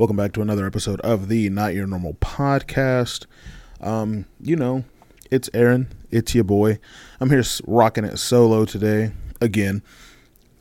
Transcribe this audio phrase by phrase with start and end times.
[0.00, 3.26] Welcome back to another episode of the Not Your Normal podcast.
[3.82, 4.84] Um, you know,
[5.30, 5.88] it's Aaron.
[6.10, 6.78] It's your boy.
[7.20, 9.82] I'm here rocking it solo today again.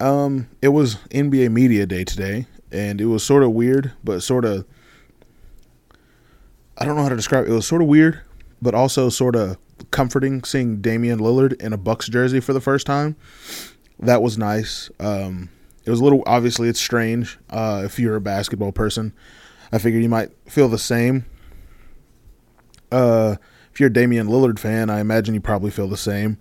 [0.01, 4.43] Um, it was NBA Media Day today, and it was sort of weird, but sort
[4.43, 4.65] of
[6.77, 7.51] I don't know how to describe it.
[7.51, 8.19] It was sort of weird,
[8.61, 9.57] but also sort of
[9.89, 13.15] comforting seeing Damian Lillard in a Bucks jersey for the first time.
[13.99, 14.91] That was nice.
[14.99, 15.47] Um,
[15.89, 19.11] it was a little obviously it's strange uh, if you're a basketball person.
[19.71, 21.25] I figured you might feel the same.
[22.91, 23.37] Uh,
[23.73, 26.37] if you're a Damian Lillard fan, I imagine you probably feel the same.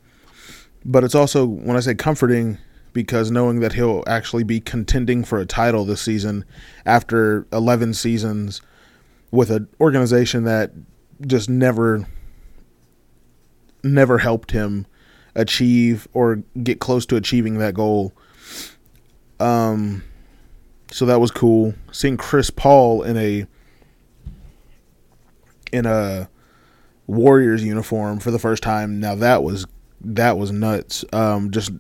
[0.85, 2.59] But it's also when I say comforting
[2.93, 6.45] because knowing that he'll actually be contending for a title this season
[6.85, 8.61] after 11 seasons
[9.31, 10.73] with an organization that
[11.27, 12.07] just never
[13.83, 14.87] never helped him
[15.35, 18.13] achieve or get close to achieving that goal.
[19.41, 20.03] Um,
[20.91, 21.75] so that was cool.
[21.93, 23.47] Seeing Chris Paul in a
[25.73, 26.29] in a
[27.07, 29.01] Warriors uniform for the first time.
[29.01, 29.67] Now that was
[30.01, 31.05] that was nuts.
[31.13, 31.73] Um, just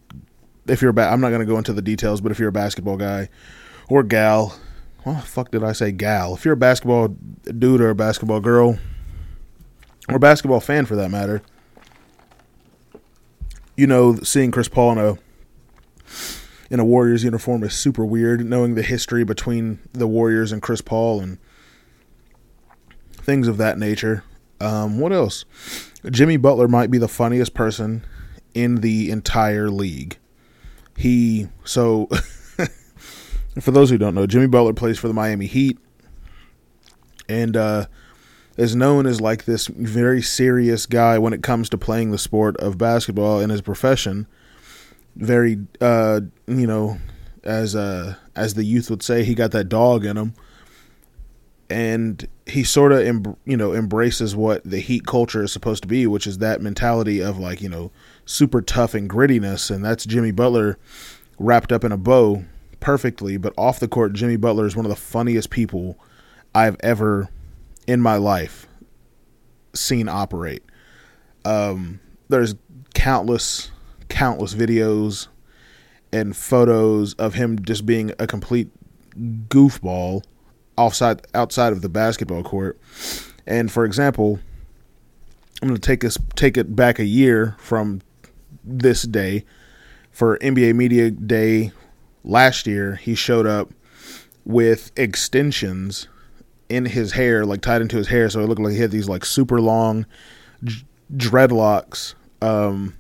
[0.67, 2.97] if you're ba- I'm not gonna go into the details, but if you're a basketball
[2.97, 3.29] guy
[3.89, 4.59] or gal,
[5.05, 6.35] what the fuck did I say gal?
[6.35, 7.09] If you're a basketball
[7.59, 8.79] dude or a basketball girl
[10.09, 11.43] or basketball fan for that matter,
[13.77, 15.19] you know, seeing Chris Paul in a
[16.71, 18.45] in a Warriors uniform is super weird.
[18.45, 21.39] Knowing the history between the Warriors and Chris Paul and
[23.13, 24.25] things of that nature.
[24.61, 25.45] Um, what else?
[26.11, 28.05] Jimmy Butler might be the funniest person
[28.55, 30.19] in the entire league.
[30.97, 32.07] He so
[33.61, 35.79] for those who don't know, Jimmy Butler plays for the Miami Heat
[37.29, 37.87] and uh,
[38.57, 42.57] is known as like this very serious guy when it comes to playing the sport
[42.57, 44.27] of basketball in his profession.
[45.19, 46.99] Very, uh, you know,
[47.45, 50.35] as uh, as the youth would say, he got that dog in him,
[51.69, 55.89] and he sort of, em- you know, embraces what the Heat culture is supposed to
[55.89, 57.91] be, which is that mentality of like, you know,
[58.25, 60.79] super tough and grittiness, and that's Jimmy Butler
[61.39, 62.45] wrapped up in a bow
[62.81, 63.37] perfectly.
[63.37, 65.99] But off the court, Jimmy Butler is one of the funniest people
[66.55, 67.29] I've ever
[67.87, 68.67] in my life
[69.75, 70.63] seen operate.
[71.45, 72.55] Um, there's
[72.95, 73.71] countless,
[74.09, 75.29] countless videos
[76.13, 78.69] and photos of him just being a complete
[79.49, 80.25] goofball
[80.77, 82.79] outside outside of the basketball court.
[83.47, 84.39] And for example,
[85.61, 88.01] I'm going to take us take it back a year from
[88.65, 89.45] this day
[90.11, 91.73] for NBA Media Day
[92.25, 92.97] last year.
[92.97, 93.71] He showed up
[94.45, 96.09] with extensions
[96.69, 99.09] in his hair, like tied into his hair, so it looked like he had these
[99.09, 100.07] like super long
[101.17, 102.15] dreadlocks.
[102.43, 102.98] Um,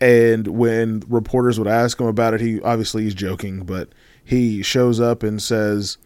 [0.00, 3.88] and when reporters would ask him about it, he obviously he's joking, but
[4.24, 5.98] he shows up and says,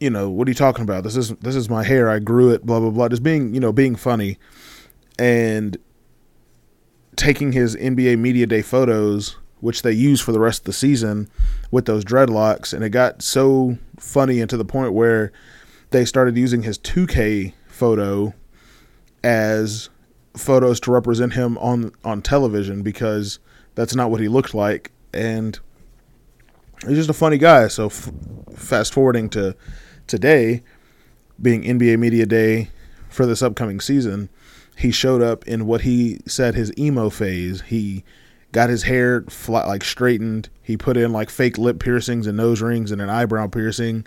[0.00, 1.04] "You know, what are you talking about?
[1.04, 2.08] This is this is my hair.
[2.08, 2.64] I grew it.
[2.64, 4.38] Blah blah blah." Just being you know being funny,
[5.18, 5.76] and
[7.16, 11.28] taking his NBA media day photos which they use for the rest of the season
[11.70, 12.72] with those dreadlocks.
[12.72, 15.32] And it got so funny and to the point where
[15.90, 18.34] they started using his 2K photo
[19.24, 19.88] as
[20.36, 23.38] photos to represent him on on television because
[23.74, 25.58] that's not what he looked like and
[26.86, 28.10] he's just a funny guy so f-
[28.54, 29.54] fast forwarding to
[30.06, 30.62] today
[31.40, 32.70] being NBA media day
[33.08, 34.28] for this upcoming season
[34.76, 38.04] he showed up in what he said his emo phase he
[38.56, 40.48] got his hair flat, like straightened.
[40.62, 44.06] He put in like fake lip piercings and nose rings and an eyebrow piercing.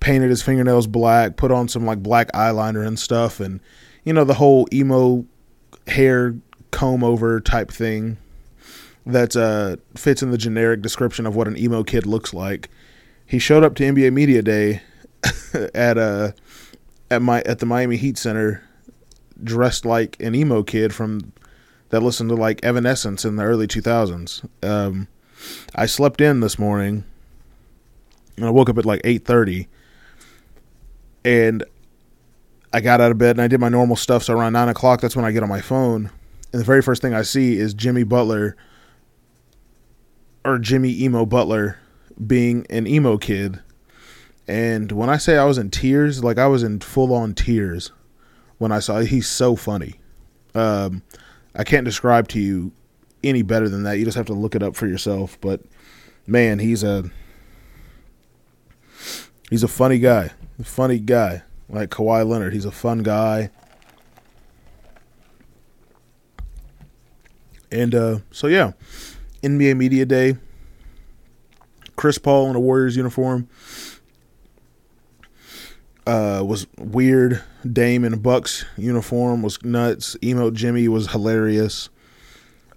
[0.00, 1.36] Painted his fingernails black.
[1.36, 3.60] Put on some like black eyeliner and stuff, and
[4.02, 5.24] you know the whole emo
[5.86, 6.34] hair
[6.70, 8.16] comb over type thing
[9.06, 12.68] that uh, fits in the generic description of what an emo kid looks like.
[13.26, 14.82] He showed up to NBA Media Day
[15.74, 16.32] at uh
[17.10, 18.62] at my at the Miami Heat Center
[19.42, 21.32] dressed like an emo kid from
[21.90, 24.48] that listened to like Evanescence in the early 2000s.
[24.62, 25.08] Um,
[25.74, 27.04] I slept in this morning
[28.36, 29.66] and I woke up at like 8:30
[31.24, 31.64] and
[32.72, 34.24] I got out of bed and I did my normal stuff.
[34.24, 36.10] So around nine o'clock, that's when I get on my phone,
[36.52, 38.56] and the very first thing I see is Jimmy Butler
[40.44, 41.78] or Jimmy Emo Butler
[42.26, 43.60] being an emo kid.
[44.48, 47.92] And when I say I was in tears, like I was in full on tears
[48.58, 50.00] when I saw he's so funny.
[50.54, 51.02] Um,
[51.54, 52.72] I can't describe to you
[53.22, 53.98] any better than that.
[53.98, 55.38] You just have to look it up for yourself.
[55.40, 55.60] But
[56.26, 57.10] man, he's a
[59.50, 60.30] he's a funny guy.
[60.58, 61.42] A funny guy.
[61.70, 62.52] Like Kawhi Leonard.
[62.52, 63.50] He's a fun guy.
[67.72, 68.72] And uh, so yeah.
[69.42, 70.36] NBA Media Day.
[71.96, 73.48] Chris Paul in a Warriors uniform.
[76.06, 77.42] uh, was weird.
[77.70, 80.16] Dame in a Bucks uniform was nuts.
[80.22, 81.88] Emo Jimmy was hilarious.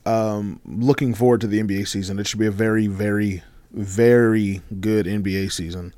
[0.05, 2.19] Um, looking forward to the NBA season.
[2.19, 3.41] It should be a very, very,
[3.71, 5.93] very good NBA season.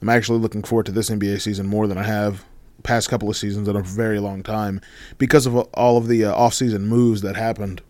[0.00, 2.44] I'm actually looking forward to this NBA season more than I have
[2.82, 4.80] past couple of seasons in a very long time
[5.18, 7.82] because of all of the uh, offseason moves that happened.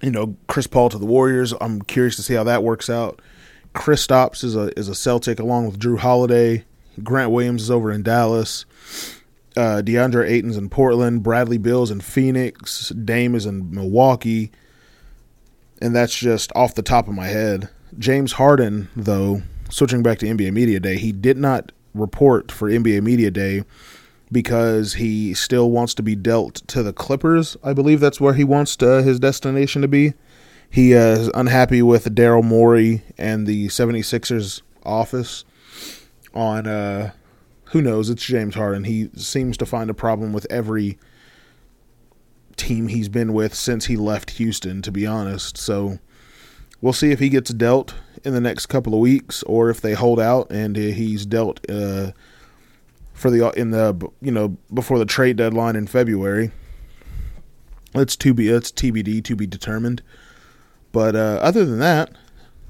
[0.00, 1.52] You know, Chris Paul to the Warriors.
[1.60, 3.20] I'm curious to see how that works out.
[3.74, 6.64] Kristaps is a is a Celtic along with Jrue Holiday.
[7.02, 8.64] Grant Williams is over in Dallas.
[9.56, 11.22] Uh, DeAndre Ayton's in Portland.
[11.22, 12.90] Bradley Beal's in Phoenix.
[12.90, 14.50] Dame is in Milwaukee.
[15.82, 17.68] And that's just off the top of my head.
[17.98, 23.02] James Harden, though, switching back to NBA Media Day, he did not report for NBA
[23.02, 23.64] Media Day
[24.32, 27.56] because he still wants to be dealt to the Clippers.
[27.64, 30.14] I believe that's where he wants to, his destination to be.
[30.70, 35.44] He uh, is unhappy with Daryl Morey and the 76ers office
[36.32, 37.10] on uh,
[37.70, 38.84] who knows, it's James Harden.
[38.84, 40.98] He seems to find a problem with every
[42.56, 45.56] team he's been with since he left Houston, to be honest.
[45.56, 45.98] So
[46.80, 47.94] we'll see if he gets dealt
[48.24, 52.12] in the next couple of weeks or if they hold out and he's dealt uh,
[53.12, 56.50] for the in the you know before the trade deadline in February.
[57.94, 60.02] It's to be it's TBD to be determined.
[60.92, 62.10] But uh, other than that,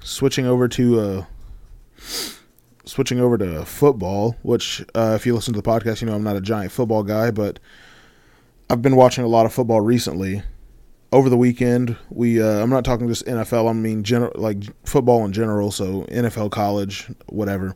[0.03, 1.25] switching over to uh,
[2.85, 6.25] switching over to football, which uh, if you listen to the podcast, you know I'm
[6.25, 7.59] not a giant football guy, but
[8.69, 10.43] I've been watching a lot of football recently.
[11.13, 13.69] Over the weekend, we uh, I'm not talking just NFL.
[13.69, 15.73] I mean general like football in general.
[15.73, 17.75] So NFL, college, whatever.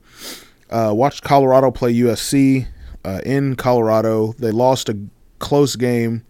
[0.70, 2.66] Uh, watched Colorado play USC
[3.04, 4.34] uh, in Colorado.
[4.38, 4.98] They lost a
[5.40, 6.25] close game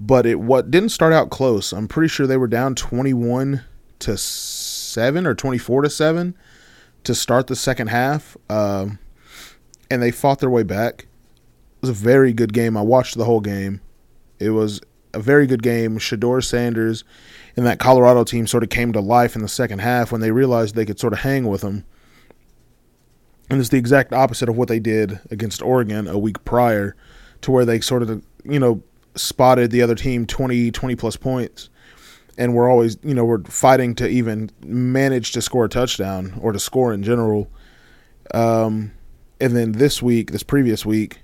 [0.00, 1.72] but it what didn't start out close.
[1.72, 3.62] I'm pretty sure they were down 21
[4.00, 6.34] to 7 or 24 to 7
[7.04, 8.36] to start the second half.
[8.48, 8.98] Um,
[9.90, 11.02] and they fought their way back.
[11.02, 12.76] It was a very good game.
[12.76, 13.80] I watched the whole game.
[14.38, 14.80] It was
[15.12, 15.98] a very good game.
[15.98, 17.04] Shedeur Sanders
[17.56, 20.30] and that Colorado team sort of came to life in the second half when they
[20.30, 21.84] realized they could sort of hang with them.
[23.48, 26.94] And it's the exact opposite of what they did against Oregon a week prior,
[27.40, 28.82] to where they sort of, you know,
[29.16, 31.68] spotted the other team 20, 20 plus points.
[32.38, 36.52] And we're always, you know, we're fighting to even manage to score a touchdown or
[36.52, 37.50] to score in general.
[38.32, 38.92] Um,
[39.40, 41.18] and then this week, this previous week,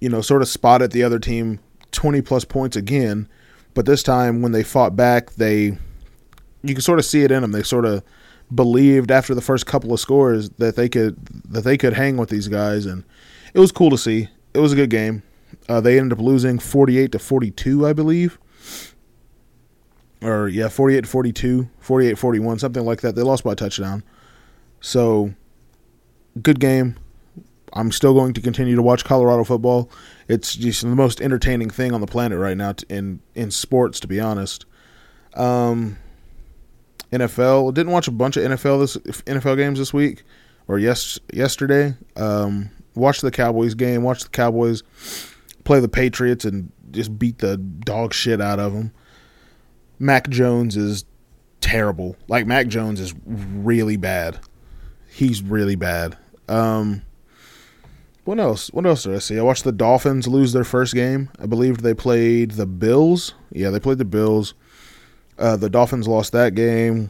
[0.00, 1.60] you know, sort of spotted the other team
[1.98, 3.28] 20 plus points again.
[3.74, 5.76] But this time, when they fought back, they,
[6.62, 7.50] you can sort of see it in them.
[7.50, 8.04] They sort of
[8.54, 11.16] believed after the first couple of scores that they could
[11.52, 13.02] that they could hang with these guys, and
[13.52, 14.28] it was cool to see.
[14.54, 15.24] It was a good game.
[15.68, 18.38] Uh, they ended up losing 48 to 42, I believe.
[20.22, 23.16] Or, yeah, 48 to 42, 48 41, something like that.
[23.16, 24.04] They lost by a touchdown.
[24.80, 25.34] So,
[26.40, 26.96] good game.
[27.72, 29.90] I'm still going to continue to watch Colorado football.
[30.28, 34.08] It's just the most entertaining thing on the planet right now in in sports, to
[34.08, 34.66] be honest.
[35.34, 35.98] Um,
[37.12, 40.24] NFL didn't watch a bunch of NFL this NFL games this week
[40.66, 41.94] or yes yesterday.
[42.16, 44.02] Um, watched the Cowboys game.
[44.02, 44.82] Watched the Cowboys
[45.64, 48.92] play the Patriots and just beat the dog shit out of them.
[49.98, 51.04] Mac Jones is
[51.60, 52.16] terrible.
[52.28, 54.38] Like Mac Jones is really bad.
[55.08, 56.16] He's really bad.
[56.48, 57.02] Um,
[58.28, 58.68] what else?
[58.74, 59.38] What else did I see?
[59.38, 61.30] I watched the Dolphins lose their first game.
[61.38, 63.32] I believe they played the Bills.
[63.50, 64.52] Yeah, they played the Bills.
[65.38, 67.08] Uh, the Dolphins lost that game,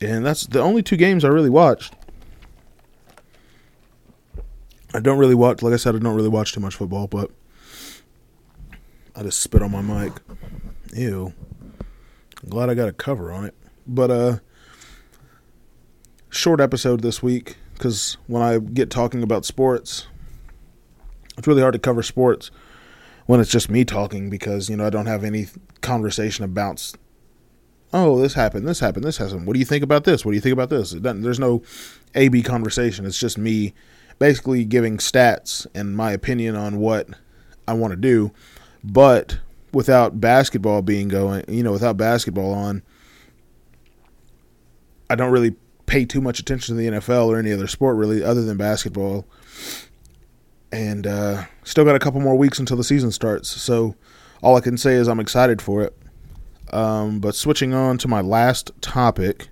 [0.00, 1.94] and that's the only two games I really watched.
[4.94, 5.60] I don't really watch.
[5.60, 7.30] Like I said, I don't really watch too much football, but
[9.14, 10.14] I just spit on my mic.
[10.94, 11.34] Ew.
[12.42, 13.54] I'm glad I got a cover on it.
[13.86, 14.38] But uh,
[16.30, 20.06] short episode this week because when I get talking about sports,
[21.38, 22.50] it's really hard to cover sports
[23.24, 25.46] when it's just me talking because you know I don't have any
[25.80, 26.92] conversation about.
[27.94, 28.68] Oh, this happened.
[28.68, 29.04] This happened.
[29.04, 29.46] This happened.
[29.46, 30.26] What do you think about this?
[30.26, 30.90] What do you think about this?
[30.92, 31.62] there's no
[32.14, 33.06] A B conversation.
[33.06, 33.72] It's just me
[34.18, 37.08] basically giving stats and my opinion on what
[37.66, 38.30] I want to do.
[38.84, 39.38] But
[39.72, 42.82] without basketball being going, you know, without basketball on,
[45.08, 45.56] I don't really
[45.90, 49.26] pay too much attention to the NFL or any other sport really, other than basketball.
[50.72, 53.48] And uh, still got a couple more weeks until the season starts.
[53.48, 53.96] So
[54.42, 55.96] all I can say is I'm excited for it.
[56.72, 59.48] Um, but switching on to my last topic,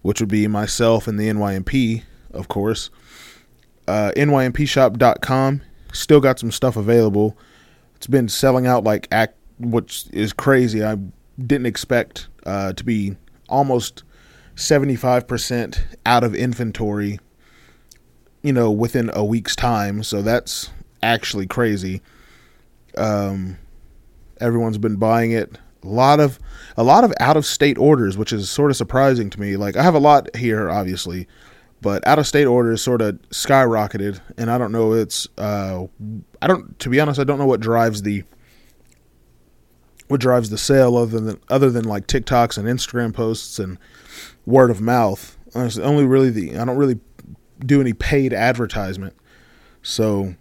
[0.00, 2.90] which would be myself and the NYMP, of course
[3.86, 5.62] uh, nympshop.com.
[5.92, 7.36] Still got some stuff available.
[7.96, 10.84] It's been selling out like act, which is crazy.
[10.84, 10.96] I
[11.38, 13.16] didn't expect uh, to be
[13.48, 14.02] almost
[14.56, 17.18] 75% out of inventory
[18.44, 20.02] you know, within a week's time.
[20.04, 20.70] So that's
[21.02, 22.02] actually crazy.
[22.96, 23.56] Um,
[24.38, 25.58] everyone's been buying it.
[25.82, 26.38] A lot of
[26.76, 29.56] a lot of out of state orders, which is sort of surprising to me.
[29.56, 31.26] Like I have a lot here, obviously,
[31.80, 34.92] but out of state orders sort of skyrocketed, and I don't know.
[34.92, 35.86] It's uh,
[36.40, 38.24] I don't to be honest, I don't know what drives the
[40.08, 43.78] what drives the sale other than other than like TikToks and Instagram posts and
[44.46, 45.36] word of mouth.
[45.54, 47.00] Honestly, only really the I don't really
[47.64, 49.14] do any paid advertisement,
[49.82, 50.34] so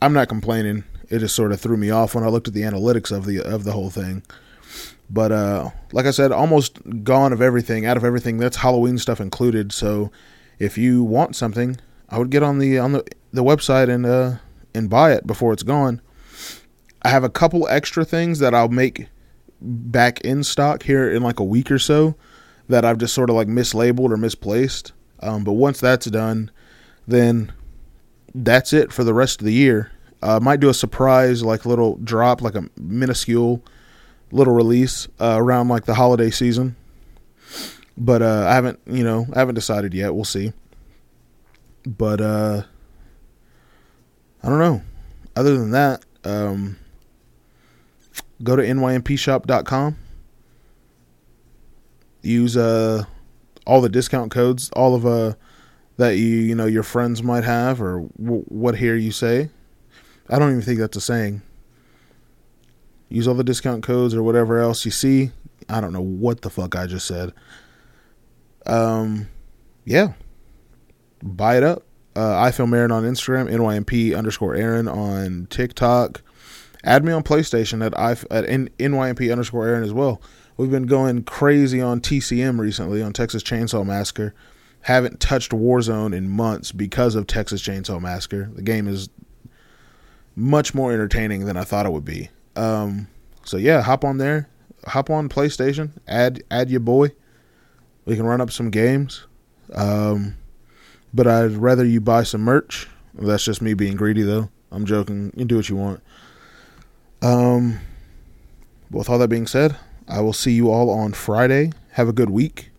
[0.00, 0.84] I'm not complaining.
[1.08, 3.40] It just sort of threw me off when I looked at the analytics of the
[3.40, 4.22] of the whole thing.
[5.08, 8.38] But uh, like I said, almost gone of everything, out of everything.
[8.38, 9.70] That's Halloween stuff included.
[9.72, 10.10] So
[10.58, 11.76] if you want something,
[12.08, 14.36] I would get on the on the the website and uh
[14.74, 16.00] and buy it before it's gone.
[17.02, 19.08] I have a couple extra things that I'll make
[19.60, 22.16] back in stock here in like a week or so
[22.68, 24.92] that I've just sort of like mislabeled or misplaced.
[25.20, 26.50] Um, but once that's done,
[27.06, 27.52] then
[28.34, 29.92] that's it for the rest of the year.
[30.22, 33.62] I uh, might do a surprise, like little drop, like a minuscule
[34.30, 36.76] little release uh, around like the holiday season.
[37.96, 40.14] But uh, I haven't, you know, I haven't decided yet.
[40.14, 40.52] We'll see.
[41.84, 42.62] But uh,
[44.42, 44.82] I don't know.
[45.36, 46.78] Other than that, um,
[48.42, 49.96] go to nympshop.com.
[52.22, 53.04] Use uh
[53.66, 55.34] all the discount codes, all of uh
[55.96, 59.50] that you you know your friends might have or w- what here you say.
[60.28, 61.42] I don't even think that's a saying.
[63.08, 65.30] Use all the discount codes or whatever else you see.
[65.68, 67.32] I don't know what the fuck I just said.
[68.66, 69.28] Um,
[69.84, 70.12] yeah,
[71.22, 71.82] buy it up.
[72.14, 76.22] Uh, I film Aaron on Instagram, NYMP underscore Aaron on TikTok.
[76.84, 80.20] Add me on PlayStation at I at N, NYMP underscore Aaron as well.
[80.62, 84.32] We've been going crazy on TCM recently on Texas Chainsaw Massacre.
[84.82, 88.48] Haven't touched Warzone in months because of Texas Chainsaw Massacre.
[88.54, 89.08] The game is
[90.36, 92.30] much more entertaining than I thought it would be.
[92.54, 93.08] Um,
[93.44, 94.48] so yeah, hop on there,
[94.86, 97.10] hop on PlayStation, add add your boy.
[98.04, 99.26] We can run up some games.
[99.74, 100.36] Um,
[101.12, 102.88] but I'd rather you buy some merch.
[103.14, 104.48] That's just me being greedy, though.
[104.70, 105.24] I'm joking.
[105.34, 106.00] You can do what you want.
[107.20, 107.80] Um,
[108.92, 109.76] with all that being said,
[110.08, 111.72] I will see you all on Friday.
[111.92, 112.70] Have a good week.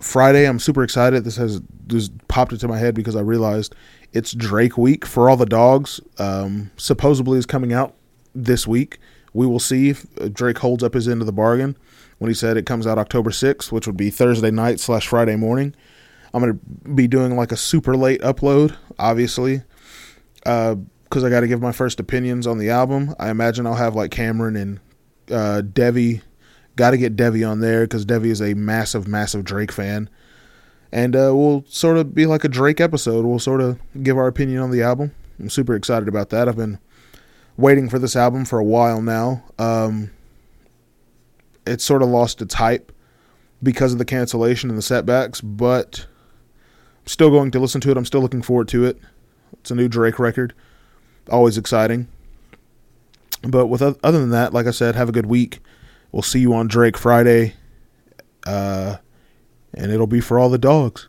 [0.00, 1.24] Friday, I'm super excited.
[1.24, 3.74] This has just popped into my head because I realized
[4.12, 6.00] it's Drake week for all the dogs.
[6.18, 7.94] Um, supposedly is coming out
[8.34, 8.98] this week.
[9.32, 11.76] We will see if Drake holds up his end of the bargain
[12.18, 15.36] when he said it comes out October 6th, which would be Thursday night slash Friday
[15.36, 15.74] morning.
[16.32, 19.62] I'm going to be doing like a super late upload, obviously.
[20.46, 23.14] Uh, because I got to give my first opinions on the album.
[23.18, 24.78] I imagine I'll have like Cameron and
[25.30, 26.22] uh, Devi.
[26.76, 30.08] Got to get Devi on there because Devi is a massive, massive Drake fan.
[30.92, 33.24] And uh, we'll sort of be like a Drake episode.
[33.24, 35.12] We'll sort of give our opinion on the album.
[35.38, 36.48] I'm super excited about that.
[36.48, 36.78] I've been
[37.56, 39.44] waiting for this album for a while now.
[39.58, 40.10] Um,
[41.66, 42.92] it sort of lost its hype
[43.62, 46.06] because of the cancellation and the setbacks, but
[47.02, 47.96] I'm still going to listen to it.
[47.96, 48.98] I'm still looking forward to it.
[49.54, 50.54] It's a new Drake record
[51.30, 52.08] always exciting.
[53.42, 55.60] But with other than that, like I said, have a good week.
[56.12, 57.54] We'll see you on Drake Friday,
[58.46, 58.96] uh,
[59.74, 61.08] and it'll be for all the dogs.